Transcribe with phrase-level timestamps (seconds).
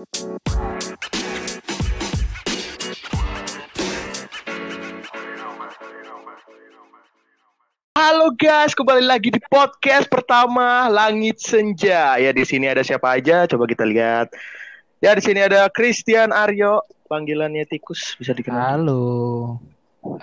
[0.00, 0.08] Halo
[8.32, 12.16] guys, kembali lagi di podcast pertama Langit Senja.
[12.16, 13.44] Ya di sini ada siapa aja?
[13.44, 14.32] Coba kita lihat.
[15.04, 16.80] Ya di sini ada Christian Aryo,
[17.12, 18.80] panggilannya Tikus, bisa dikenal.
[18.80, 19.04] Halo.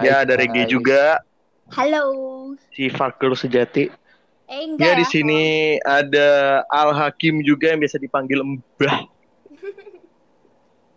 [0.01, 1.21] Ya ada Regi juga,
[1.69, 2.57] Halo.
[2.73, 3.93] si Fakir Sejati.
[4.49, 9.16] Eh Ya enggak di sini ada Al Hakim juga yang biasa dipanggil Mbah.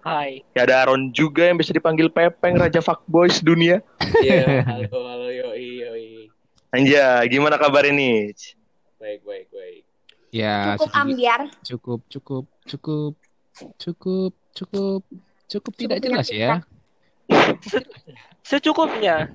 [0.01, 0.41] Hai.
[0.57, 3.85] Ya ada Aaron juga yang bisa dipanggil Pepeng Raja Fuckboys dunia.
[4.25, 6.09] Iya, halo, halo, yoi, yoi.
[6.73, 8.33] Anja, gimana kabar ini?
[8.97, 9.83] Baik, baik, baik.
[10.33, 11.41] Ya, cukup sedikit- ambiar.
[11.61, 13.15] cukup, cukup, cukup,
[13.77, 15.03] cukup, cukup,
[15.51, 16.65] cukup tidak Cukup jelas ya.
[18.49, 19.29] Secukupnya.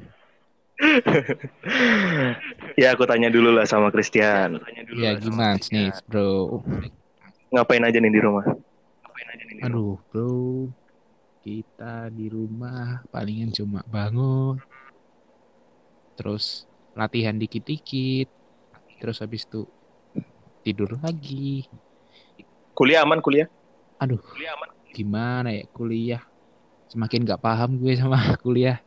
[2.81, 4.59] ya aku tanya dulu lah sama Christian.
[4.97, 6.65] Ya gimana nih, bro?
[7.53, 8.43] Ngapain aja nih di rumah?
[9.63, 10.69] Aduh, bro.
[11.45, 14.57] Kita di rumah palingan cuma bangun.
[16.17, 16.65] Terus
[16.97, 18.27] latihan dikit-dikit.
[18.97, 19.67] Terus habis itu
[20.65, 21.69] tidur lagi.
[22.73, 23.47] Kuliah aman kuliah?
[24.01, 24.19] Aduh,
[24.91, 26.23] gimana ya kuliah?
[26.91, 28.81] Semakin nggak paham gue sama kuliah.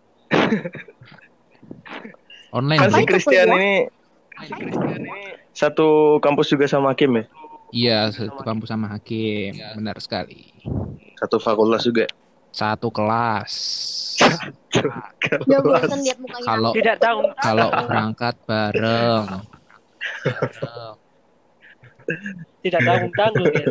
[2.52, 3.86] Online Kan si Christian kuliah?
[3.88, 5.16] ini
[5.52, 7.24] satu kampus juga sama Hakim ya?
[7.68, 9.56] Iya, satu kampus sama Hakim.
[9.76, 10.52] Benar sekali.
[11.20, 12.08] Satu fakultas juga.
[12.48, 13.52] Satu kelas.
[15.44, 16.46] Gak bosan lihat mukanya.
[16.48, 17.20] Kalau Tidak tahu.
[17.36, 19.26] kalau berangkat bareng.
[22.64, 23.68] Tidak tanggung tanggung ya.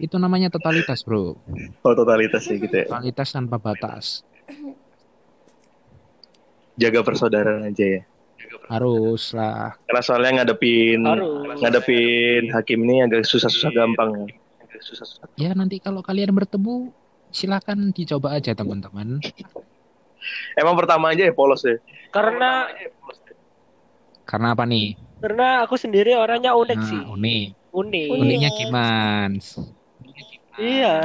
[0.00, 1.36] Itu namanya totalitas, Bro.
[1.84, 2.86] Oh totalitas ya gitu ya.
[2.88, 4.24] Totalitas tanpa batas.
[6.80, 8.02] Jaga persaudaraan aja ya.
[8.66, 9.76] Harus lah.
[9.84, 11.58] Karena soalnya ngadepin Harus.
[11.58, 14.10] ngadepin Hakim ini agak susah-susah gampang.
[14.24, 14.36] ya.
[14.78, 15.28] Susah-susah.
[15.36, 16.90] Ya nanti kalau kalian bertemu
[17.28, 19.20] silakan dicoba aja teman-teman.
[20.54, 21.76] Emang pertama aja ya polos ya.
[22.08, 22.68] Karena
[24.22, 24.94] Karena apa nih?
[25.18, 26.98] karena aku sendiri orangnya unik Nah, sih.
[26.98, 27.46] unik.
[27.70, 28.06] Unik.
[28.08, 28.08] Unik.
[28.10, 29.38] Uniknya gimana?
[30.58, 30.96] Iya.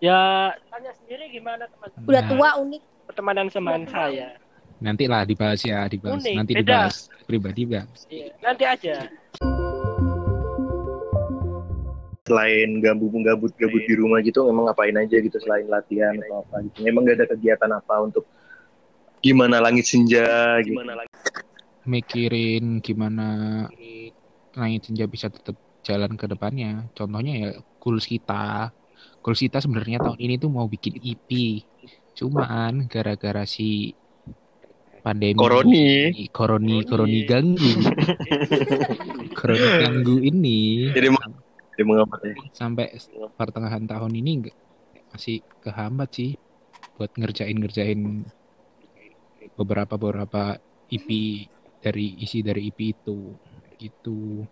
[0.00, 0.20] Ya,
[0.66, 2.82] tanya sendiri gimana teman Udah Nah, tua unik.
[3.08, 4.36] pertemanan teman saya.
[4.80, 6.24] Nanti lah dibahas ya, dibahas.
[6.24, 6.64] Unik, Nanti beda.
[6.64, 6.96] dibahas
[7.28, 7.86] pribadi bang.
[8.08, 8.96] Iya, nanti aja.
[12.24, 16.76] Selain gabut-gabut di rumah gitu, memang ngapain aja gitu selain latihan atau apa gitu.
[16.88, 18.24] Memang gak ada kegiatan apa untuk
[19.20, 21.12] gimana langit senja, gimana langit
[21.84, 23.26] Mikirin gimana
[24.56, 26.88] langit senja bisa tetap jalan ke depannya.
[26.96, 28.72] Contohnya ya goals kita.
[29.20, 31.28] Goals kita sebenarnya tahun ini tuh mau bikin EP.
[32.16, 33.92] Cuman gara-gara si
[35.00, 35.88] pandemi Koroni.
[36.28, 37.72] koroni koroni ganggu.
[39.38, 41.08] koroni ganggu ini Jadi
[41.74, 42.36] jadi mengapa ya?
[42.52, 42.92] sampai
[43.40, 44.52] pertengahan tahun ini
[45.10, 46.36] masih kehambat sih
[46.94, 48.00] buat ngerjain ngerjain
[49.56, 50.60] beberapa beberapa
[50.92, 51.08] EP
[51.80, 53.32] dari isi dari EP itu
[53.80, 54.44] gitu.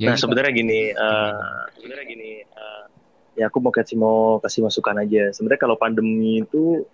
[0.00, 2.84] Nah kita- sebenarnya gini, eh, sebenarnya gini, eh,
[3.36, 5.28] ya aku mau kasih mau kasih masukan aja.
[5.36, 6.88] Sebenarnya kalau pandemi itu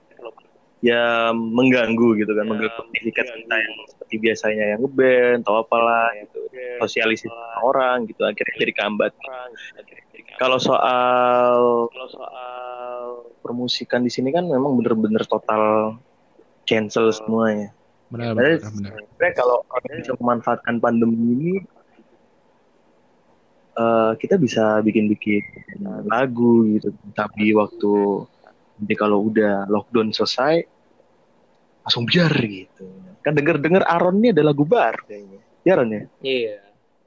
[0.84, 6.44] ya mengganggu gitu kan, mengganggu aktivitas kita yang seperti biasanya yang ngeband atau apalah gitu,
[6.84, 9.12] sosialisasi sama orang gitu, akhirnya jadi kambat.
[10.36, 11.56] Kalau soal
[11.88, 12.54] kalau soal
[13.40, 15.96] permusikan di sini kan memang bener-bener total
[16.68, 17.72] cancel semuanya.
[18.12, 18.94] benar benar benar.
[19.10, 21.54] sebenarnya kalau orang bisa memanfaatkan pandemi ini
[23.74, 25.42] eh, kita bisa bikin-bikin
[26.06, 28.22] lagu gitu tapi waktu
[28.78, 30.73] nanti kalau udah lockdown selesai
[31.84, 32.84] langsung biar gitu
[33.20, 36.56] kan denger-denger Aaron ini ada lagu baru kayaknya ya Aaron ya Iya.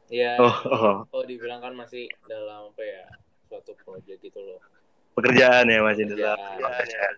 [0.07, 0.31] Iya.
[0.39, 0.97] oh, oh.
[1.11, 3.03] Oh, dibilang kan masih dalam apa ya?
[3.51, 4.63] Suatu proyek gitu loh.
[5.11, 7.13] pekerjaan ya masih dalam Pekerjaan.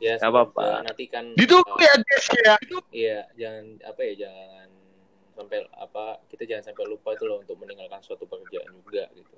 [0.00, 0.64] Ya, Nggak apa-apa.
[0.82, 2.54] nanti kan ditunggu eh, ya guys ya
[2.88, 4.68] Iya, jangan apa ya, jangan
[5.34, 9.34] sampai apa kita jangan sampai lupa itu loh untuk meninggalkan suatu pekerjaan juga gitu.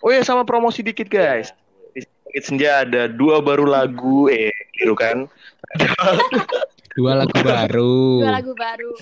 [0.00, 1.52] oh ya sama promosi dikit guys
[1.92, 5.28] Ya, di Langit Senja ada dua baru lagu eh gitu kan
[6.92, 8.20] Dua lagu baru.
[8.20, 8.92] Dua lagu baru.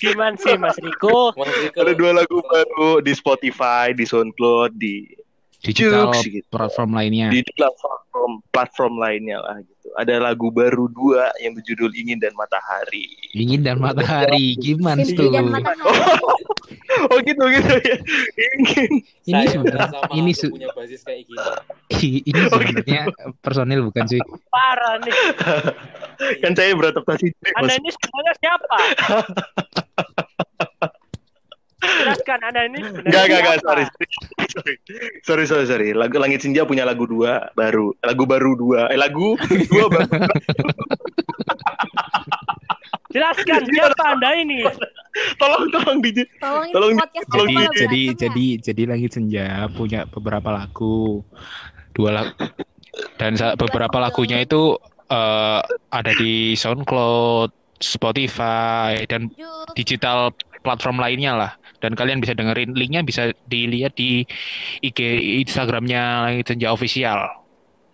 [0.00, 1.36] Gimana sih Mas Riko?
[1.36, 1.78] Mas Riko.
[1.84, 5.12] ada dua lagu baru di Spotify di SoundCloud di
[5.62, 6.46] Digital Jux, gitu.
[6.50, 7.30] platform lainnya.
[7.30, 9.94] di platform platform lainnya lah gitu.
[9.94, 13.06] Ada lagu baru dua yang berjudul Ingin dan Matahari.
[13.30, 14.58] Ingin dan matahari.
[14.58, 15.30] Gimana tuh?
[15.30, 15.86] dan matahari.
[17.08, 17.96] Oh gitu gitu ya.
[18.58, 18.90] Ingin.
[19.22, 21.46] Ini sebenarnya ini su- punya basis kayak gini.
[22.26, 23.02] ini sebenarnya
[23.38, 24.20] personil bukan sih?
[24.50, 25.14] Parah nih.
[26.42, 27.78] Kan saya beradaptasi Anda Mas.
[27.78, 28.76] ini sebenarnya siapa?
[31.82, 33.84] jelaskan Anda ini sebenarnya Enggak, enggak, enggak, sorry.
[34.52, 34.74] Sorry.
[35.24, 35.88] Sorry, sorry, sorry.
[35.92, 37.96] Lagu Langit Senja punya lagu dua baru.
[38.00, 38.92] Lagu baru dua.
[38.92, 39.34] Eh, lagu
[39.72, 40.12] dua baru.
[43.12, 44.64] Jelaskan siapa Anda ini?
[45.36, 50.48] tolong, tolong di Tolong Tolong- podcast tolong jadi jadi jadi jadi langit senja punya beberapa
[50.48, 51.20] lagu
[51.92, 52.32] dua lagu
[53.20, 54.80] dan beberapa lagunya itu
[55.12, 55.60] eh,
[55.92, 57.52] ada di SoundCloud,
[57.84, 59.28] Spotify dan
[59.76, 60.32] digital
[60.64, 61.52] platform lainnya lah
[61.82, 64.22] dan kalian bisa dengerin linknya bisa dilihat di
[64.80, 65.02] IG
[65.42, 67.42] Instagramnya Langit Senja official.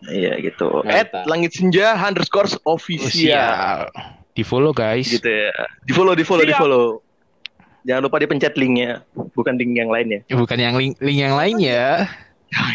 [0.07, 0.85] Iya gitu.
[0.87, 1.11] At.
[1.27, 3.89] Langit Senja underscore official.
[4.37, 5.09] Di follow guys.
[5.11, 5.51] Gitu ya.
[5.83, 7.03] Di follow, di follow, di follow.
[7.89, 9.01] Jangan lupa dipencet linknya,
[9.33, 10.21] bukan link yang lain ya.
[10.37, 12.05] Bukan yang link link yang lain ya.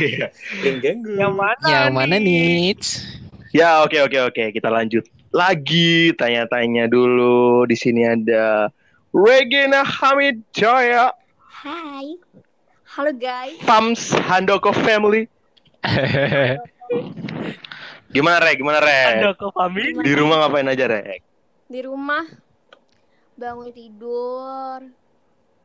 [0.02, 0.28] Iya.
[0.66, 1.14] Geng ganggu.
[1.16, 1.66] Yang mana?
[1.70, 2.74] Yang mana nih?
[3.54, 8.74] Ya oke oke oke kita lanjut lagi tanya-tanya dulu di sini ada
[9.14, 12.18] Regina Hamid Jaya Hai.
[12.98, 13.62] Halo guys.
[13.62, 15.30] Pams Handoko Family
[18.10, 19.94] gimana Rek gimana Rek ke family?
[20.02, 21.22] di rumah ngapain aja Rek
[21.70, 22.26] Di rumah
[23.34, 24.94] bangun tidur,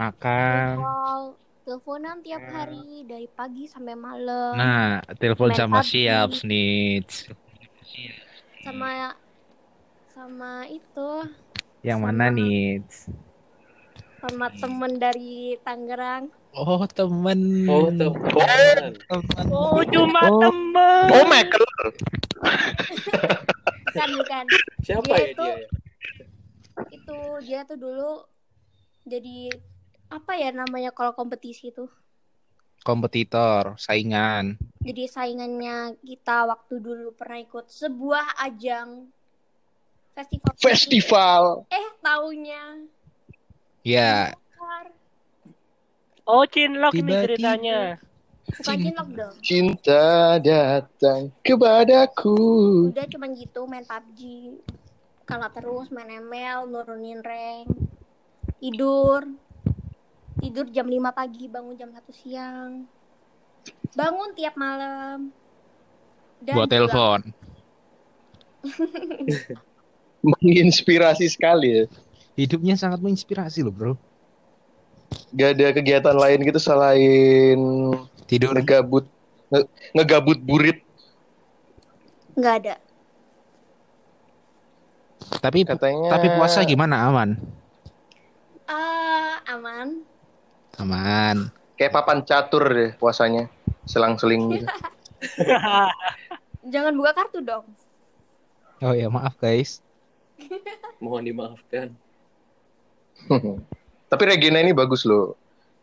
[0.01, 0.69] Makan.
[0.81, 1.23] call,
[1.69, 4.57] teleponan tiap hari dari pagi sampai malam.
[4.57, 5.89] Nah, telepon sama PUBG.
[6.09, 7.29] siap Snitch.
[8.65, 9.13] Sama
[10.09, 11.29] sama itu
[11.85, 12.81] Yang Sama- mana nih?
[14.29, 16.29] Sama temen dari Tangerang.
[16.53, 17.65] Oh, temen.
[17.65, 18.93] Oh, teman.
[19.01, 19.47] temen.
[19.49, 20.39] Oh, cuma Oh.
[20.39, 21.07] temen.
[21.09, 21.65] Oh Michael
[23.97, 24.45] Kan bukan.
[24.85, 25.57] Siapa Dia ya itu- dia?
[25.57, 25.67] ya?
[26.93, 28.23] Itu dia tuh dulu
[29.03, 29.51] jadi
[30.09, 31.89] apa ya namanya kalau kompetisi tuh.
[32.79, 34.57] Kompetitor, saingan.
[34.79, 39.11] Jadi saingannya kita waktu dulu pernah ikut sebuah ajang
[40.13, 40.53] festival.
[40.55, 42.87] Festival Eh, taunya
[43.87, 44.35] Ya.
[46.29, 47.97] Oh, Cinlok ini ceritanya.
[48.49, 48.85] bukan Cinta.
[48.85, 49.35] cinlok dong.
[49.45, 50.05] cinta
[50.41, 52.37] datang kepadaku
[52.89, 54.21] Udah cuman gitu main PUBG.
[55.29, 57.69] Kalah terus main ML, nurunin rank.
[58.57, 59.29] Tidur.
[60.41, 62.89] Tidur jam 5 pagi, bangun jam 1 siang.
[63.93, 65.29] Bangun tiap malam.
[66.41, 67.21] Dan buat telepon.
[70.19, 71.85] menginspirasi sekali ya
[72.39, 73.95] Hidupnya sangat menginspirasi loh, Bro.
[75.35, 77.59] gak ada kegiatan lain gitu selain
[78.29, 78.53] Tidur.
[78.55, 79.09] ngegabut
[79.51, 80.85] nge- ngegabut burit
[82.39, 82.75] Nggak ada.
[85.43, 87.09] Tapi katanya tapi puasa gimana?
[87.11, 87.35] Aman.
[88.69, 90.07] Ah, aman.
[90.79, 91.51] Aman.
[91.75, 93.51] kayak papan catur deh puasanya
[93.87, 94.67] selang-seling gitu
[96.75, 97.67] Jangan buka kartu dong.
[98.79, 99.83] Oh ya, maaf guys.
[101.03, 101.91] Mohon dimaafkan.
[104.13, 105.37] Tapi Regina ini bagus loh.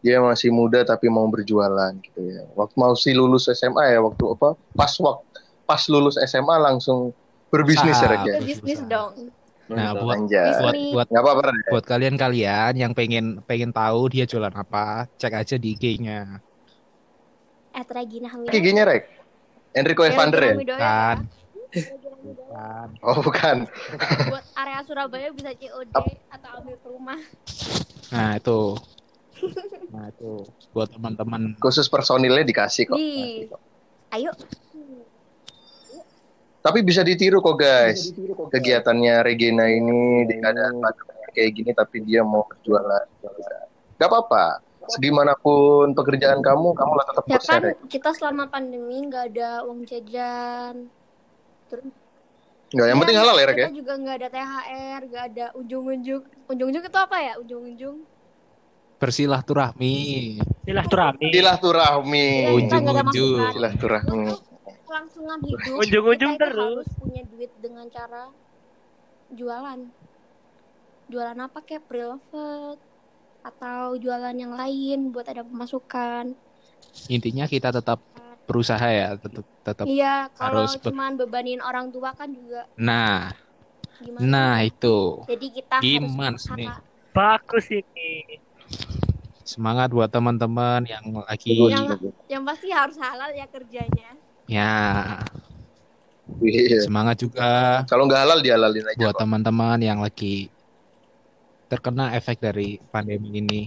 [0.06, 2.46] Dia masih muda tapi mau berjualan gitu ya.
[2.54, 4.54] Waktu mau si lulus SMA ya waktu apa?
[4.78, 5.26] Pas waktu
[5.66, 7.10] pas lulus SMA langsung
[7.50, 8.34] berbisnis ya Ah, Reg ya.
[8.38, 9.34] Itu bisnis dong.
[9.66, 10.62] Nah, buat Anjay.
[10.62, 11.26] buat buat Nggak
[11.74, 16.38] buat kalian-kalian yang pengen pengen tahu dia jualan apa, cek aja di IG-nya.
[17.74, 18.30] At Regina.
[18.46, 19.10] IG-nya Reg.
[19.74, 20.56] Enrico Evander ya?
[20.78, 21.18] Kan.
[22.26, 22.46] Regina Hamidoyo.
[22.50, 22.90] Kan.
[23.06, 23.58] Oh bukan.
[24.30, 25.94] Buat area Surabaya bisa COD
[26.34, 27.20] atau ambil ke rumah.
[28.10, 28.62] Nah, itu.
[29.96, 30.44] Nah, itu
[30.76, 31.56] buat teman-teman.
[31.64, 33.00] Khusus personilnya dikasih kok.
[33.00, 33.48] Nih.
[34.12, 34.32] Ayo.
[36.60, 38.12] Tapi bisa ditiru kok guys.
[38.52, 40.84] Kegiatannya Regina ini di keadaan
[41.32, 43.08] kayak gini tapi dia mau berjualan.
[43.96, 44.60] Gak apa-apa.
[44.92, 50.92] Segimanapun pekerjaan kamu, kamu lah tetap Ya kan kita selama pandemi nggak ada uang jajan.
[51.72, 51.90] Terus
[52.74, 53.68] Nggak, yang Ya, penting halal ya Reg ya.
[53.70, 56.22] Kita juga nggak ada THR, nggak ada ujung-ujung.
[56.50, 57.34] Ujung-ujung itu apa ya?
[57.38, 57.98] Ujung-ujung.
[58.98, 59.96] Bersilaturahmi.
[60.66, 61.30] Silaturahmi.
[61.30, 62.26] Silaturahmi.
[62.26, 63.40] Ya, ada Ujung-ujung.
[63.54, 64.18] Silaturahmi.
[64.34, 64.42] Untuk
[64.88, 65.78] kelangsungan hidup.
[65.84, 66.86] Ujung-ujung terus.
[66.88, 68.34] harus punya duit dengan cara
[69.30, 69.80] jualan.
[71.06, 72.82] Jualan apa kayak pre-loved
[73.46, 76.34] atau jualan yang lain buat ada pemasukan.
[77.14, 78.02] Intinya kita tetap
[78.46, 79.86] berusaha ya, tetap tetap.
[79.90, 83.34] Iya, kalau harus cuman bebanin orang tua kan juga Nah,
[84.02, 84.24] gimana?
[84.26, 85.26] nah itu.
[85.26, 86.70] Jadi kita Gimana harus nih?
[87.16, 88.12] Bagus ini.
[89.46, 94.10] Semangat buat teman-teman yang lagi Yang, yang pasti harus halal ya kerjanya.
[94.50, 95.22] ya,
[96.42, 96.90] Iya.
[96.90, 98.98] semangat juga Kalau nggak halal dihalalin aja.
[98.98, 100.50] buat teman-teman yang lagi
[101.70, 103.62] terkena efek dari pandemi ini.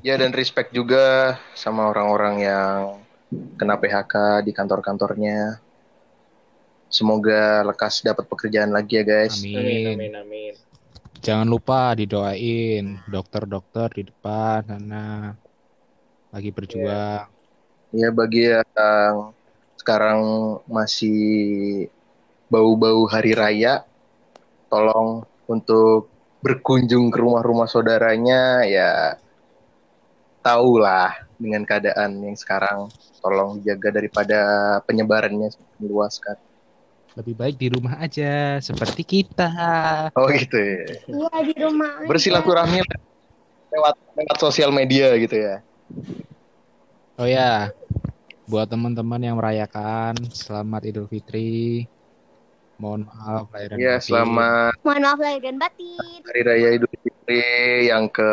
[0.00, 2.80] Ya dan respect juga sama orang-orang yang
[3.60, 5.60] kena PHK di kantor-kantornya.
[6.88, 9.44] Semoga lekas dapat pekerjaan lagi ya guys.
[9.44, 9.84] Amin, Amin.
[9.92, 10.54] amin, amin.
[11.20, 15.36] Jangan lupa didoain dokter-dokter di depan sana
[16.32, 17.28] lagi berjuang.
[17.92, 19.36] Ya bagi yang
[19.76, 20.20] sekarang
[20.64, 21.92] masih
[22.48, 23.84] bau-bau hari raya,
[24.72, 26.08] tolong untuk
[26.40, 29.20] berkunjung ke rumah-rumah saudaranya ya
[30.40, 32.88] tahulah dengan keadaan yang sekarang
[33.20, 34.38] tolong jaga daripada
[34.84, 36.36] penyebarannya meluaskan.
[37.18, 39.50] Lebih baik di rumah aja seperti kita.
[40.14, 40.84] Oh gitu ya.
[41.10, 42.06] Iya di rumah.
[42.06, 42.80] Bersilaturahmi
[43.70, 45.56] lewat lewat sosial media gitu ya.
[47.20, 47.68] Oh ya,
[48.48, 51.84] buat teman-teman yang merayakan selamat Idul Fitri.
[52.80, 54.06] Mohon maaf lahir dan Ya, batin.
[54.08, 56.18] selamat Mohon maaf lahir dan batin.
[56.24, 57.09] Hari Raya Idul Fitri
[57.86, 58.30] yang ke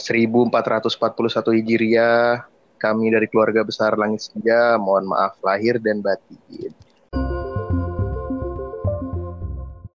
[0.00, 2.42] 1441 Hijriah.
[2.80, 6.72] Kami dari keluarga besar Langit Senja, mohon maaf lahir dan batin.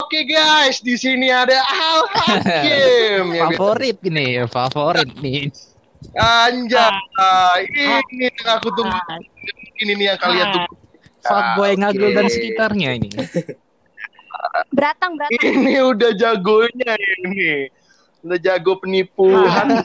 [0.03, 3.25] Oke guys, di sini ada Al Hakim.
[3.39, 5.49] ya, Favorit ini, favorit nih.
[6.19, 7.65] Anjay,
[8.13, 8.99] ini yang aku tunggu.
[9.81, 10.75] Ini nih yang kalian tunggu.
[11.23, 12.17] Fuckboy ngagel Oke.
[12.19, 13.09] dan sekitarnya ini.
[14.75, 15.39] Beratang beratang.
[15.39, 17.71] Ini udah jagonya ini.
[18.23, 19.67] Udah jago penipuan.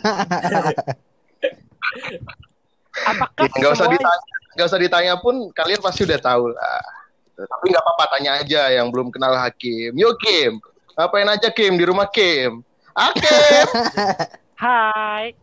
[2.97, 6.81] Apakah Ya, nggak usah ditanya, nggak usah ditanya pun kalian pasti udah tahu lah.
[7.37, 9.93] Tapi nggak apa-apa tanya aja yang belum kenal Hakim.
[9.93, 10.57] Yo Kim,
[10.97, 12.65] ngapain aja Kim di rumah Kim?
[12.97, 13.65] Hakim.
[14.65, 15.37] Hai.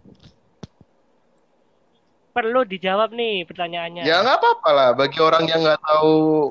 [2.35, 4.03] Perlu dijawab nih pertanyaannya.
[4.03, 4.91] ya nggak apa-apa lah.
[4.99, 6.51] Bagi orang yang nggak tahu,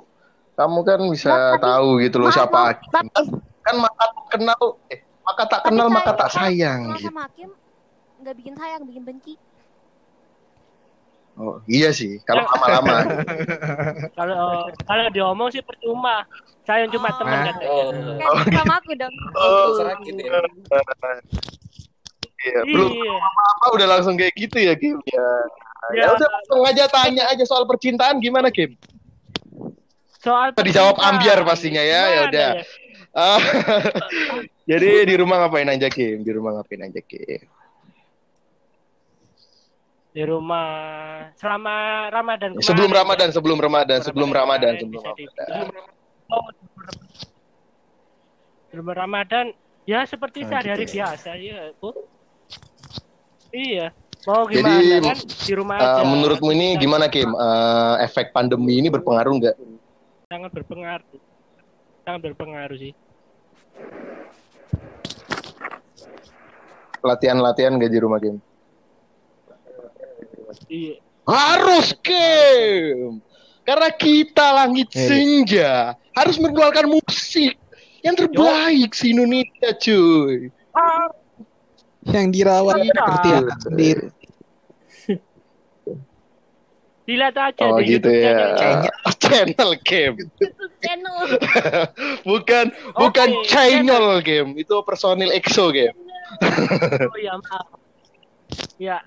[0.56, 2.88] kamu kan bisa tahu gitu loh siapa Hakim.
[2.88, 3.12] tapi,
[3.64, 7.08] Kan maka tak kenal, eh, maka tak Tapi kenal maka tak sayang gitu.
[7.08, 7.50] sama Hakim
[8.20, 9.34] nggak bikin sayang, bikin benci.
[11.34, 13.10] Oh iya sih, kalau lama-lama.
[14.14, 14.38] Kalau
[14.86, 16.22] kalau diomong sih percuma.
[16.62, 17.18] Saya cuma Oh.
[17.18, 17.46] teman Ah.
[17.50, 17.72] katanya.
[17.74, 19.16] Oh, Kayak sama aku dong.
[19.34, 20.30] Oh, sakit ya.
[22.40, 22.60] iya.
[22.64, 23.16] Belum Iya.
[23.18, 25.26] apa udah langsung kayak gitu ya Kim ya.
[25.92, 28.78] Ya Ya, udah langsung aja tanya aja soal percintaan gimana Kim?
[30.16, 32.50] soal Dijawab ambiar pastinya ya, ya udah.
[33.12, 33.40] Ah,
[34.64, 36.24] Jadi di rumah ngapain aja Kim?
[36.24, 37.44] Di rumah ngapain aja Kim?
[40.14, 40.68] Di rumah
[41.36, 41.74] selama
[42.08, 42.64] Ramadan kemarin.
[42.64, 45.48] Sebelum Ramadan, sebelum Ramadan, sebelum Ramadan, sebelum Ramadan.
[46.30, 46.46] Oh,
[48.70, 49.46] sebelum Ramadan
[49.84, 51.12] ya seperti Oh, sehari-hari gitu ya.
[51.12, 51.90] biasa ya, Bu.
[53.52, 53.88] Iya.
[54.24, 56.04] Mau gimana Jadi, kan di rumah aja.
[56.08, 57.28] menurutmu ini gimana Kim?
[57.28, 59.56] Eh, efek pandemi ini berpengaruh nggak?
[60.32, 61.20] sangat berpengaruh.
[62.02, 62.94] Sangat berpengaruh sih.
[67.04, 68.40] Latihan-latihan di rumah Kim?
[70.70, 70.96] Iya.
[71.24, 73.20] Harus Kim,
[73.64, 75.08] karena kita langit Eh.
[75.08, 77.56] senja harus mengeluarkan musik
[78.04, 80.52] yang terbaik si Indonesia cuy.
[80.76, 81.08] Ah,
[82.04, 82.92] Yang dirawat Iya.
[82.92, 84.06] seperti anak sendiri.
[87.04, 88.32] Dilihat aja Oh di gitu YouTube-nya
[88.88, 88.92] ya.
[89.24, 91.16] Channel game, YouTube channel.
[92.30, 95.96] bukan Oke, bukan channel game, itu personil EXO game.
[97.14, 97.68] Oh iya, maaf.
[98.82, 98.98] Ya.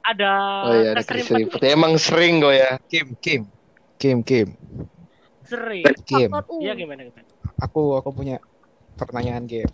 [0.00, 0.32] Ada
[0.64, 1.28] Oh iya, ada Chris.
[1.60, 2.80] Emang sering kok ya.
[2.88, 3.42] Kim, Kim,
[4.00, 4.56] Kim, Kim,
[5.44, 5.84] sering.
[6.08, 6.32] Kim.
[6.32, 6.64] Faktor U.
[6.64, 7.28] Iya gimana gimana?
[7.60, 8.40] Aku aku punya
[8.96, 9.68] pertanyaan Kim.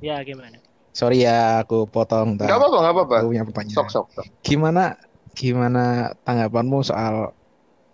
[0.00, 0.58] Ya gimana?
[0.92, 2.40] Sorry ya, aku potong.
[2.40, 3.14] Gak apa-apa, gak apa-apa.
[3.22, 3.76] Aku punya pertanyaan.
[3.76, 4.06] Sok sok.
[4.12, 4.26] sok.
[4.40, 4.96] Gimana
[5.38, 7.14] gimana tanggapanmu soal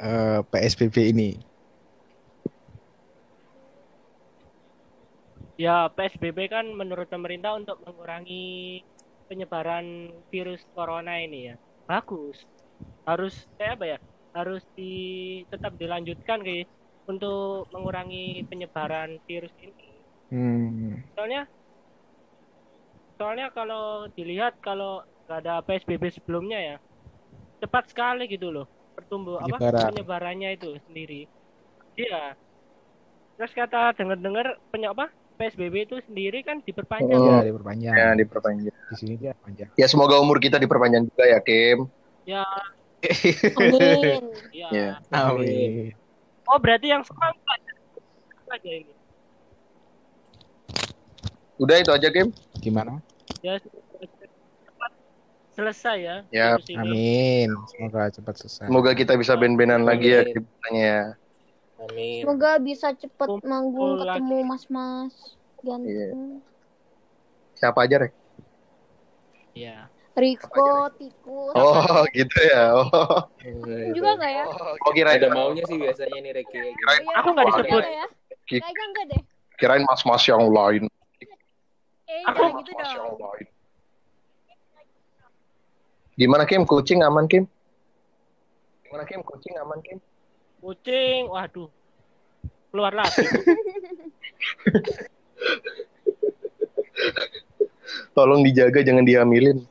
[0.02, 1.28] eh, PSBB ini?
[5.58, 8.82] Ya PSBB kan menurut pemerintah untuk mengurangi
[9.26, 9.86] penyebaran
[10.30, 11.54] virus corona ini ya.
[11.90, 12.46] Bagus.
[13.08, 13.98] Harus kayak apa ya?
[14.38, 14.92] Harus di
[15.50, 16.70] tetap dilanjutkan guys
[17.10, 19.74] untuk mengurangi penyebaran virus ini.
[20.30, 21.48] Hmm, Soalnya
[23.18, 26.76] soalnya kalau dilihat kalau nggak ada PSBB sebelumnya ya
[27.58, 28.66] cepat sekali gitu loh
[28.98, 29.86] pertumbuh apa Penyebaran.
[29.94, 31.20] penyebarannya itu sendiri.
[31.94, 32.34] Iya.
[33.38, 37.14] Terus kata dengar-dengar penye apa PSBB itu sendiri kan diperpanjang.
[37.14, 37.38] Oh.
[37.38, 37.94] ya diperpanjang.
[37.94, 38.74] Ya, diperpanjang.
[38.74, 39.70] Di sini dia panjang.
[39.78, 41.86] Ya semoga umur kita diperpanjang juga ya, Kim.
[42.26, 42.42] Ya,
[43.54, 44.22] Amin.
[44.50, 44.68] ya.
[44.74, 44.90] Iya.
[45.14, 45.94] Amin.
[46.50, 47.38] Oh, berarti yang sekarang
[48.50, 48.92] aja ini.
[51.62, 52.34] Udah itu aja, Kim.
[52.58, 52.98] Gimana?
[53.46, 53.62] Ya
[55.58, 56.16] selesai ya.
[56.30, 56.48] Ya.
[56.78, 57.50] Amin.
[57.74, 58.70] Semoga cepat selesai.
[58.70, 60.30] Semoga kita bisa band-bandan lagi ya, Amin.
[60.38, 60.44] Kim.
[60.62, 60.96] Tanya.
[61.82, 62.22] Amin.
[62.22, 65.14] Semoga bisa Kumpul manggung ketemu mas-mas
[65.58, 66.46] ganteng.
[67.58, 68.14] Siapa aja, Rek?
[69.50, 69.90] Iya.
[70.14, 71.54] Riko, Tikus.
[71.54, 72.74] Oh, gitu ya.
[72.74, 73.26] Oh,
[73.94, 74.44] Juga nggak ya?
[74.82, 76.58] oh kirain, Ada maunya sih biasanya nih Reki.
[76.74, 77.82] kirain, Iya, Aku nggak enggak disebut.
[77.82, 78.06] ya?
[78.46, 79.22] Kayaknya enggak deh.
[79.58, 80.86] kirain mas-mas yang lain.
[82.06, 83.18] Eh, Aku- jangan gitu dong.
[86.18, 86.66] Gimana Kim?
[86.66, 87.46] Kucing aman Kim?
[88.82, 89.22] Gimana Kim?
[89.22, 89.98] Kucing aman Kim?
[90.58, 91.70] Kucing, waduh.
[92.68, 93.22] Keluar lagi.
[98.12, 99.62] Tolong dijaga jangan dihamilin.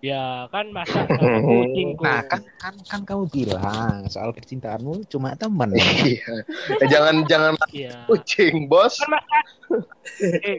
[0.00, 2.00] ya, kan masa sama kucingku.
[2.00, 5.76] Nah, kan, kan kan kamu bilang soal percintaanmu cuma temen.
[5.76, 6.40] Iya.
[6.80, 8.08] Eh, jangan jangan Iya.
[8.08, 8.96] kucing, Bos.
[8.96, 10.58] Kan masih eh,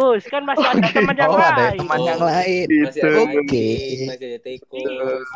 [0.00, 1.76] Kus, kan masih ada teman yang oh, ada lain.
[1.76, 2.66] teman yang lain.
[2.72, 3.68] Masih ada Oke.
[4.08, 5.28] masih ada tikus.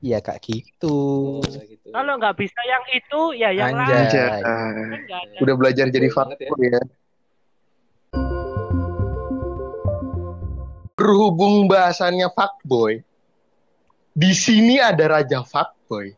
[0.00, 0.96] Iya kak gitu.
[1.44, 1.92] Oh, gitu.
[1.92, 3.92] kalau nggak bisa yang itu, ya yang Anjay.
[3.92, 4.08] lain.
[4.08, 4.40] Anjay.
[4.40, 5.36] Kan nggak ada.
[5.44, 6.80] Udah belajar jadi banget fuckboy ya.
[10.96, 13.04] Berhubung bahasannya fuckboy,
[14.16, 16.16] di sini ada raja fuckboy.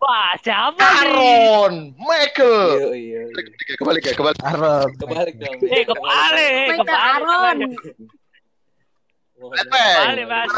[0.00, 0.96] Wah, siapa nih?
[1.04, 2.60] Aaron Michael.
[2.72, 3.20] Iya, iya.
[3.28, 3.76] iya.
[3.76, 4.40] Kebalik ya, kebalik.
[4.40, 4.88] Aron.
[4.96, 5.58] Kebalik dong.
[5.60, 7.04] Eh, kebalik, eh, Michael kebalik.
[7.04, 7.58] Aaron.
[9.40, 10.16] Mas.
[10.16, 10.52] gimana?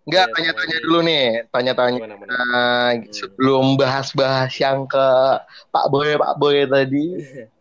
[0.00, 2.00] Enggak, Ya, tanya-tanya dulu nih, tanya-tanya.
[2.18, 5.06] Nah, sebelum bahas-bahas yang ke
[5.70, 7.06] Pak Boy, Pak Boy tadi,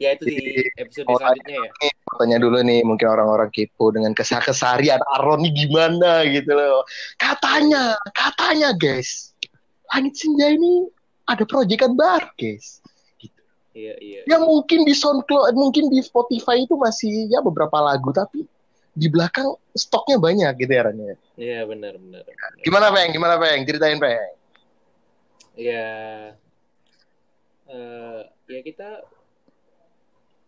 [0.00, 1.70] Ya itu di episode selanjutnya ya.
[2.18, 6.82] Tanya dulu nih, mungkin orang-orang kepo dengan kesah-kesarian Aaron nih gimana gitu loh.
[7.20, 9.30] Katanya, katanya guys,
[9.94, 10.90] Langit Senja ini
[11.30, 12.82] ada proyekan baru guys.
[13.70, 14.20] Iya, iya.
[14.26, 18.42] Ya mungkin di SoundCloud, mungkin di Spotify itu masih ya beberapa lagu, tapi
[18.90, 21.16] di belakang stoknya banyak gitu ya Ran ya.
[21.38, 22.26] Iya, benar, benar.
[22.66, 23.10] Gimana Peng?
[23.14, 23.62] Gimana Peng?
[23.62, 24.34] Ceritain Peng.
[25.54, 25.88] Ya,
[27.70, 29.06] eh, ya kita,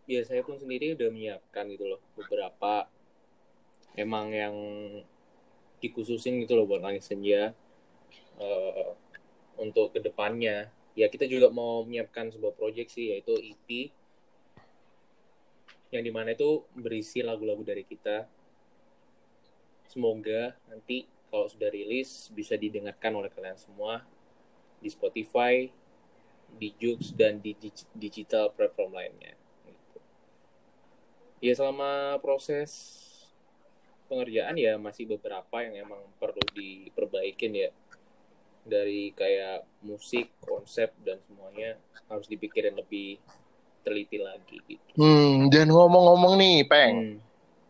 [0.06, 2.90] ya saya pun sendiri udah menyiapkan gitu loh beberapa
[3.94, 4.56] emang yang
[5.82, 7.52] dikhususin gitu loh buat Langit Senja
[8.38, 8.90] eh,
[9.58, 10.70] untuk ke depannya.
[10.92, 13.90] Ya kita juga mau menyiapkan sebuah proyek sih yaitu EP
[15.92, 18.24] yang di mana itu berisi lagu-lagu dari kita.
[19.88, 24.04] Semoga nanti kalau sudah rilis bisa didengarkan oleh kalian semua
[24.80, 25.68] di Spotify,
[26.48, 29.41] di Joox dan di dig- digital platform lainnya.
[31.42, 32.70] Ya selama proses
[34.06, 37.70] pengerjaan ya masih beberapa yang emang perlu diperbaikin ya
[38.62, 41.74] dari kayak musik, konsep dan semuanya
[42.06, 43.18] harus dipikirin lebih
[43.82, 44.86] teliti lagi gitu.
[44.94, 47.18] Hmm, dan ngomong-ngomong nih Peng, Hmm.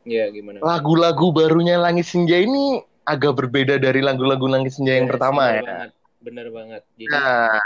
[0.05, 0.59] Ya gimana?
[0.61, 5.57] lagu-lagu barunya Langit Senja ini agak berbeda dari lagu-lagu Langit Senja yang Yes, pertama bener
[5.57, 5.63] ya.
[5.65, 6.83] Banget, bener banget.
[6.99, 7.57] Jadi Nah,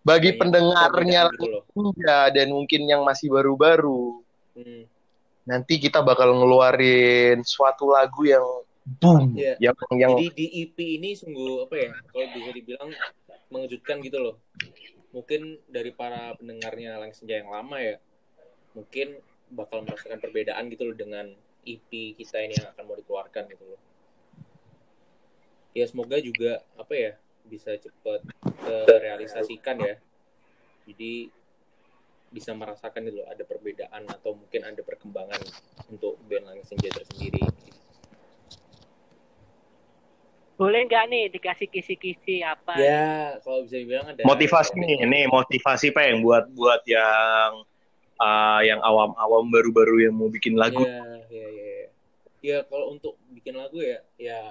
[0.00, 1.58] bagi pendengarnya perbedaan gitu.
[1.76, 4.24] Senja dan mungkin yang masih baru-baru,
[4.56, 4.88] Hmm.
[5.42, 8.44] Nanti kita bakal ngeluarin suatu lagu yang
[8.98, 9.58] boom, Iya.
[9.58, 11.90] yang yang Jadi di EP ini sungguh apa ya?
[12.10, 12.90] Kalau bisa dibilang
[13.50, 14.36] mengejutkan gitu loh.
[15.12, 18.00] Mungkin dari para pendengarnya Langit Senja yang lama ya,
[18.72, 19.20] mungkin
[19.52, 21.28] bakal merasakan perbedaan gitu loh dengan
[21.62, 23.80] EP kita ini yang akan mau dikeluarkan gitu loh.
[25.72, 27.12] Ya semoga juga apa ya
[27.44, 28.20] bisa cepet
[28.88, 29.94] terrealisasikan ya.
[30.88, 31.30] Jadi
[32.32, 35.38] bisa merasakan loh ada perbedaan atau mungkin ada perkembangan
[35.92, 37.44] untuk band Langit Senja tersendiri.
[40.56, 42.76] Boleh nggak nih dikasih kisi-kisi apa?
[42.80, 47.66] Ya, kalau bisa dibilang ada motivasi nih, nih motivasi Peng buat buat yang
[48.16, 50.86] ah, yang awam-awam baru-baru yang mau bikin lagu.
[50.88, 51.68] Ya, ya, ya.
[51.68, 51.86] Ya,
[52.42, 54.50] Ya, kalau untuk bikin lagu ya, ya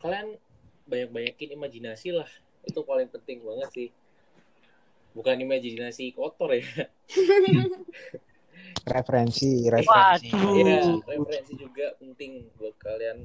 [0.00, 0.40] kalian
[0.88, 2.28] banyak-banyakin imajinasi lah.
[2.64, 3.88] Itu paling penting banget sih.
[5.16, 6.60] Bukan imajinasi kotor ya.
[8.86, 10.30] Referensi, referensi.
[10.30, 10.54] Waduh.
[10.62, 13.24] Ya, referensi juga penting buat kalian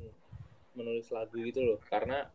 [0.73, 1.79] menulis lagu gitu loh.
[1.85, 2.25] Karena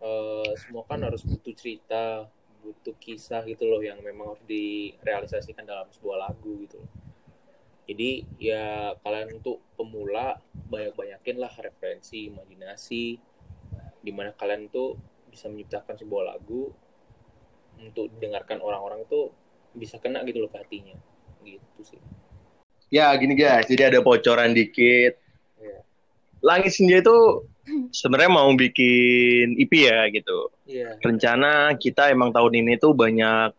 [0.00, 2.30] eh, semua kan harus butuh cerita,
[2.64, 6.90] butuh kisah gitu loh yang memang harus direalisasikan dalam sebuah lagu gitu loh.
[7.88, 10.36] Jadi ya kalian untuk pemula
[10.68, 13.04] banyak-banyakin lah referensi, imajinasi,
[14.04, 14.96] di mana kalian tuh
[15.28, 16.68] bisa menciptakan sebuah lagu
[17.82, 19.30] untuk didengarkan orang-orang itu
[19.74, 20.96] bisa kena gitu loh ke hatinya,
[21.44, 22.00] gitu sih.
[22.88, 25.20] Ya gini guys, jadi ada bocoran dikit.
[25.60, 25.78] Iya.
[26.40, 27.44] Langit Senja itu
[27.92, 30.48] sebenarnya mau bikin EP ya gitu.
[30.64, 30.96] Iya.
[31.04, 33.52] Rencana kita emang tahun ini tuh banyak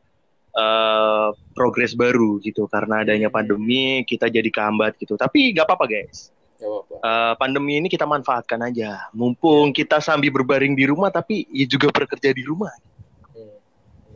[0.49, 3.37] eh, progres baru gitu karena adanya Hmm.
[3.37, 5.13] pandemi kita jadi kehambat gitu.
[5.13, 6.33] Tapi gak apa-apa guys.
[6.59, 9.07] Eh, pandemi ini kita manfaatkan aja.
[9.15, 12.73] Mumpung kita sambil berbaring di rumah tapi ya juga bekerja di rumah.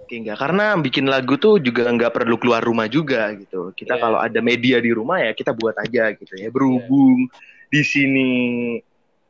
[0.03, 3.71] Oke enggak karena bikin lagu tuh juga nggak perlu keluar rumah juga gitu.
[3.71, 4.01] Kita Iya.
[4.03, 6.51] kalau ada media di rumah ya kita buat aja gitu ya.
[6.51, 7.31] Berhubung
[7.71, 8.29] di sini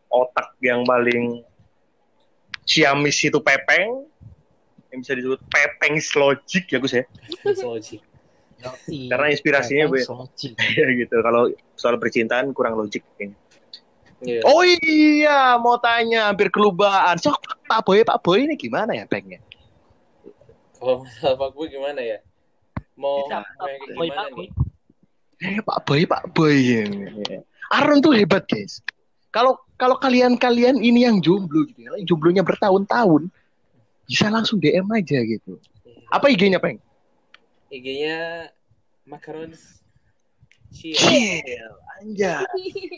[0.10, 1.46] otak yang paling
[2.64, 4.08] Ciamis itu pepeng
[4.90, 7.06] yang bisa disebut pepeng logic ya Gus ya
[8.64, 9.12] Logic.
[9.12, 10.00] Karena inspirasinya, Bu,
[10.80, 10.86] ya.
[10.88, 13.36] Gitu kalau soal percintaan kurang logik kayaknya.
[14.24, 14.40] Iya.
[14.48, 19.44] Oh iya mau tanya hampir kelubaan sok Pak Boy Pak Boy ini gimana ya pengnya
[20.84, 22.20] Kalau masalah Pak Boy gimana ya?
[23.00, 24.50] Mau Bisa, kayak Boy, gimana Pak nih?
[25.44, 26.60] eh Pak Boy Pak Boy
[27.72, 28.80] Aaron tuh hebat guys
[29.28, 33.28] kalau kalau kalian kalian ini yang jomblo gitu ya yang jomblonya bertahun-tahun
[34.08, 35.60] bisa langsung DM aja gitu
[36.08, 36.80] apa IG-nya peng
[37.68, 38.48] IG-nya
[39.04, 39.80] macarons
[40.74, 40.98] Chill.
[40.98, 42.42] Chill, anjay.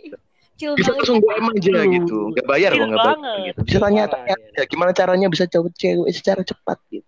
[0.59, 0.99] Chill Bisa banget.
[1.03, 2.17] langsung DM aja gitu.
[2.31, 3.43] Gak bayar kok, Chill gak bayar.
[3.43, 3.59] Gitu.
[3.67, 7.03] Bisa tanya-tanya aja gimana caranya bisa cewek cewek secara cepat gitu.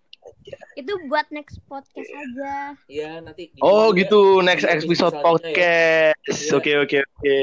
[0.74, 2.78] Itu buat next podcast aja.
[2.86, 5.20] Ya nanti di- Oh juga gitu, next episode ya.
[5.20, 6.18] podcast.
[6.24, 6.52] Iya.
[6.54, 7.38] Oke oke oke.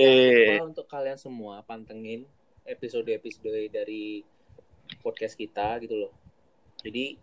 [0.53, 2.23] Lupa untuk kalian semua pantengin
[2.63, 4.23] episode-episode dari
[4.99, 6.11] podcast kita gitu loh.
[6.79, 7.17] Jadi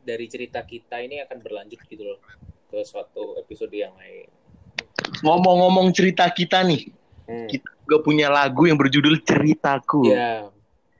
[0.00, 2.18] dari cerita kita ini akan berlanjut gitu loh
[2.66, 4.26] ke suatu episode yang lain.
[5.20, 6.90] Ngomong-ngomong cerita kita nih,
[7.22, 7.46] Hmm.
[7.46, 10.10] kita juga punya lagu yang berjudul Ceritaku.
[10.10, 10.50] Ya,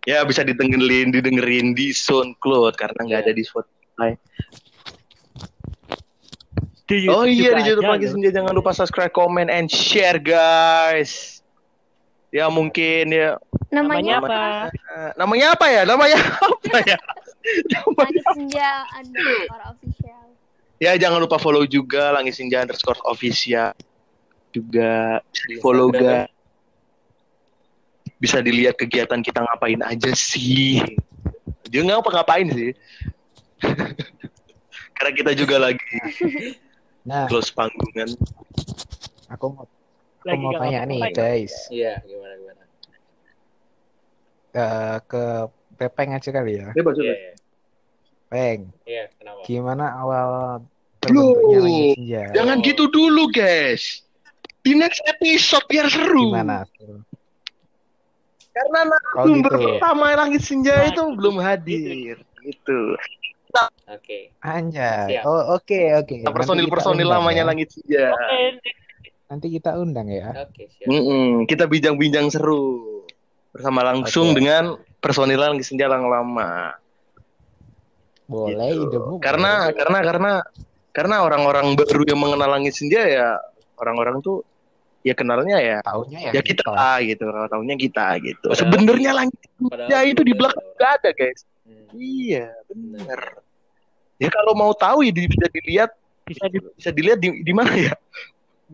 [0.02, 3.26] Ya bisa didengerin, didengerin di SoundCloud karena nggak Iya.
[3.26, 3.81] ada di Spotify.
[6.82, 8.12] Di Oh iya di YouTube lagi loh.
[8.12, 11.40] senja jangan lupa subscribe, comment, and share guys.
[12.32, 13.36] Ya mungkin ya
[13.68, 14.40] Namanya Namanya apa?
[14.72, 15.82] Eh, namanya apa ya?
[15.84, 16.98] Namanya apa ya?
[17.72, 20.24] Namanya- Langit Senja underscore official.
[20.78, 23.72] ya jangan lupa follow juga Langit Senja underscore official
[24.50, 25.18] juga
[25.58, 26.28] follow ga
[28.16, 30.78] bisa dilihat kegiatan kita ngapain aja sih
[31.66, 32.70] dia nggak apa ngapain sih
[34.96, 35.82] karena kita juga lagi
[37.02, 38.14] Nah, close panggungan
[39.26, 42.62] aku mau aku Lagi mau tanya nih guys Iya, gimana gimana?
[44.52, 45.24] Eh, ke
[45.72, 46.70] Pepeng aja kali ya.
[46.70, 47.18] bebas Iya, bebas.
[47.18, 47.32] iya.
[48.28, 49.40] Peng, Iya, kenapa?
[49.42, 50.28] gimana awal
[51.00, 52.24] terbentuknya Langit Senja?
[52.32, 54.06] jangan gitu dulu guys
[54.62, 56.62] di next episode biar seru Gimana?
[58.52, 58.88] karena Oh
[59.26, 59.64] narasumber gitu.
[59.66, 62.78] pertama langit senja Nah, itu belum hadir gitu
[63.86, 64.32] Oke.
[64.40, 65.06] Anjay.
[65.12, 65.24] Siap.
[65.24, 66.16] Oh oke oke.
[66.18, 67.48] Nah, Nanti personil kita personil undang lamanya ya.
[67.48, 68.40] langit senja Oke,
[69.28, 70.28] Nanti kita undang ya.
[70.38, 70.86] Oke, siap.
[70.86, 73.04] Mm-mm, kita bincang-bincang seru
[73.50, 74.36] bersama langsung Oke.
[74.38, 74.64] dengan
[74.98, 76.72] personil langit senja yang lama
[78.24, 78.88] Boleh Gitu.
[78.88, 79.20] idemu.
[79.20, 79.76] karena boleh.
[79.76, 80.32] karena karena
[80.90, 83.36] karena orang-orang baru yang mengenal langit senja ya
[83.76, 84.40] orang-orang tuh
[85.02, 86.62] ya kenalnya ya taunya ya ya, kita
[87.02, 91.94] gitu kalau tahunya kita gitu sebenarnya langit senja itu di belakang nggak ada guys Hmm.
[91.94, 93.38] iya bener
[94.18, 95.90] ya kalau mau tahu ya di- bisa dilihat
[96.26, 97.94] bisa di bisa dilihat di, di mana ya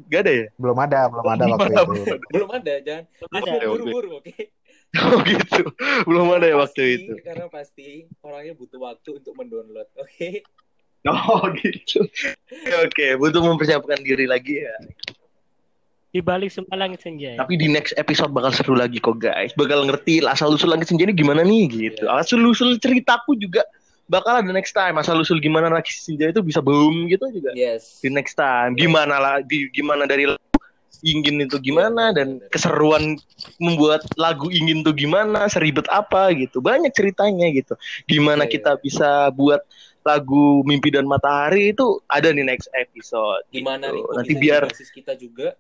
[0.06, 2.14] Gak ada ya belum ada belum ada waktu Belum itu.
[2.38, 3.04] Belum ada, jangan.
[3.34, 3.50] ada.
[3.50, 3.74] Ya, oke.
[3.74, 4.34] Buru-buru, oke?
[5.04, 5.62] oh gitu
[6.08, 7.88] belum ada ya waktu Pasti, itu Karena pasti
[8.24, 10.30] orangnya butuh waktu untuk mendownload, oke?
[11.12, 14.74] oh gitu oke oke butuh mempersiapkan diri lagi ya
[16.18, 17.38] di balik semua langit senja.
[17.38, 17.38] ya.
[17.38, 19.54] Tapi di next episode bakal seru lagi kok guys.
[19.54, 22.10] Bakal ngerti asal usul langit senja ini gimana nih gitu.
[22.10, 22.18] Iya.
[22.18, 23.62] Asal usul ceritaku juga
[24.10, 24.98] bakal ada next time.
[24.98, 27.54] Asal usul gimana langit senja itu bisa boom gitu juga.
[27.54, 28.02] Yes.
[28.02, 28.74] Di next time.
[28.74, 30.26] Gimana lah di gimana dari
[31.06, 33.14] ingin itu gimana Iya, dan keseruan
[33.62, 36.58] membuat lagu ingin tuh gimana, seribet apa gitu.
[36.58, 37.78] Banyak ceritanya gitu.
[38.10, 39.62] Gimana Iya, kita bisa buat
[40.02, 43.46] lagu Mimpi dan Matahari itu ada di next episode.
[43.54, 44.10] Gimana gitu.
[44.10, 45.54] Nanti biar kita juga?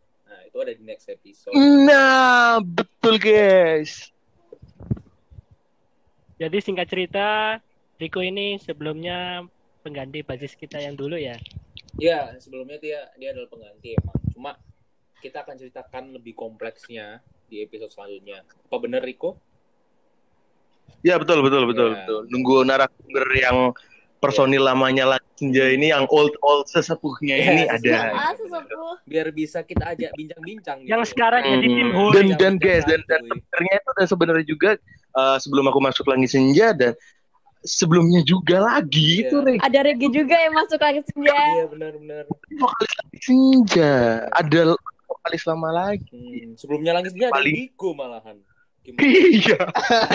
[0.48, 1.52] Itu ada di next episode.
[1.52, 4.08] Nah, betul guys.
[6.38, 7.58] Jadi singkat cerita,
[8.00, 9.44] Riko ini sebelumnya
[9.84, 11.36] pengganti basis kita yang dulu ya.
[11.98, 14.18] Ya, sebelumnya dia dia adalah pengganti emang.
[14.32, 14.52] Cuma
[15.18, 18.46] kita akan ceritakan lebih kompleksnya di episode selanjutnya.
[18.70, 19.36] Apa bener Riko?
[21.02, 21.94] Ya betul betul betul Ya.
[22.06, 22.20] betul.
[22.30, 23.58] Nunggu narasumber yang
[24.18, 27.94] personil lamanya lah senja ini yang old old sesepuhnya Ya, ini sesepuh.
[27.94, 27.98] ada.
[28.12, 28.94] Ah, sesepuh.
[29.04, 30.90] Biar bisa kita ajak bincang-bincang gitu.
[30.90, 31.76] Yang sekarang jadi Hmm.
[31.76, 31.88] tim.
[32.10, 34.70] Dan dan guys dan dan sebenarnya itu dan sebenarnya juga
[35.12, 36.92] uh, sebelum aku masuk langit senja dan
[37.60, 39.22] sebelumnya juga lagi Iya.
[39.24, 41.34] itu Rek, Ada Regi juga yang masuk langit senja.
[41.34, 42.22] Iya, benar-benar.
[42.52, 43.92] vokalis senja.
[44.32, 44.60] Ada
[45.04, 46.26] vokalis lama lagi.
[46.44, 48.36] Hmm, sebelumnya langit senja ada Paling- Riko malahan.
[48.96, 49.58] Iya,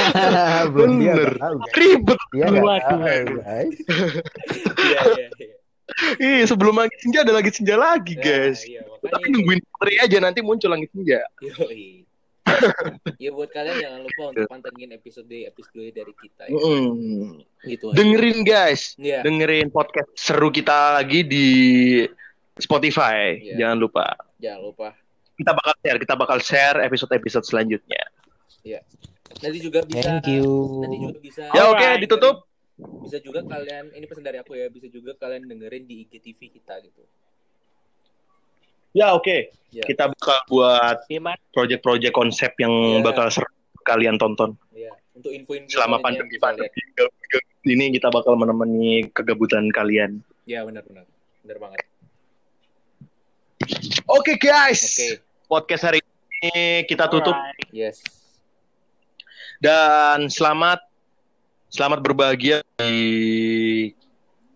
[0.75, 1.37] Bener.
[1.71, 2.19] ribet.
[2.33, 3.75] Guys.
[4.79, 5.55] Iya, iya, iya.
[6.17, 8.59] Iya, sebelum langit senja ada langit senja lagi, Nah, guys.
[8.65, 9.33] iya, Tapi makanya itu.
[9.35, 11.21] nungguin Putri aja nanti muncul langit senja.
[11.39, 12.07] Yoi.
[13.17, 16.53] ya buat kalian jangan lupa untuk pantengin episode episode dari kita ya.
[16.53, 17.39] Mm.
[17.63, 17.95] Gitu aja.
[17.95, 19.23] Dengerin guys, Iya.
[19.23, 21.47] dengerin podcast seru kita lagi di
[22.55, 23.39] Spotify.
[23.39, 23.55] Iya.
[23.57, 24.05] Jangan lupa.
[24.37, 24.89] Jangan lupa.
[25.33, 28.03] Kita bakal share, kita bakal share episode-episode selanjutnya.
[28.63, 28.79] Oke.
[29.35, 30.47] Nanti juga bisa Thank you.
[30.79, 31.99] nanti juga bisa Ya oke, Alright.
[31.99, 32.47] ditutup.
[32.73, 36.81] bisa juga kalian ini pesan dari aku ya bisa juga kalian dengerin di IGTV kita
[36.81, 37.03] gitu
[38.93, 39.53] Ya oke.
[39.69, 39.83] Ya.
[39.83, 41.37] Kita bakal buat Gimana?
[41.49, 43.03] project-project konsep yang Ya.
[43.03, 43.45] bakal seru
[43.83, 46.71] kalian tonton ya untuk info-info selama selanjutnya pandemi
[47.65, 50.23] ini kita bakal menemani kegabutan kalian.
[50.45, 51.03] ya benar-benar
[51.41, 51.79] benar banget
[54.05, 55.99] Oke guys, oke podcast hari
[56.41, 57.67] ini kita tutup Alright.
[57.71, 58.03] yes
[59.63, 60.83] dan selamat
[61.71, 63.95] selamat berbahagia di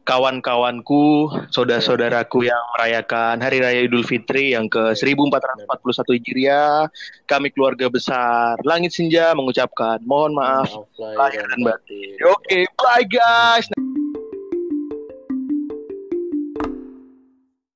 [0.03, 6.87] kawan-kawanku, saudara-saudaraku yang merayakan Hari Raya Idul Fitri yang ke 1441 Hijriah.
[7.27, 12.15] Kami keluarga besar Langit Senja mengucapkan mohon maaf lahir dan batin.
[12.23, 13.67] Oke, bye guys.